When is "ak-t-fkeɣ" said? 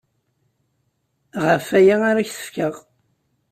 2.21-2.75